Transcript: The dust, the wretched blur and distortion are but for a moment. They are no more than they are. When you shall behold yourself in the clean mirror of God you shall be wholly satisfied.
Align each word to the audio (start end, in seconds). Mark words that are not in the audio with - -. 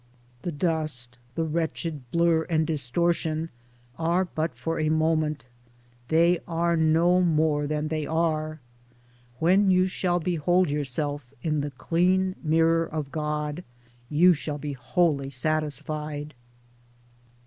The 0.41 0.51
dust, 0.51 1.19
the 1.35 1.43
wretched 1.43 2.09
blur 2.09 2.41
and 2.49 2.65
distortion 2.65 3.49
are 3.99 4.25
but 4.25 4.57
for 4.57 4.79
a 4.79 4.89
moment. 4.89 5.45
They 6.07 6.39
are 6.47 6.75
no 6.75 7.21
more 7.21 7.67
than 7.67 7.89
they 7.89 8.07
are. 8.07 8.59
When 9.37 9.69
you 9.69 9.85
shall 9.85 10.19
behold 10.19 10.71
yourself 10.71 11.31
in 11.43 11.61
the 11.61 11.69
clean 11.69 12.33
mirror 12.41 12.83
of 12.83 13.11
God 13.11 13.63
you 14.09 14.33
shall 14.33 14.57
be 14.57 14.73
wholly 14.73 15.29
satisfied. 15.29 16.33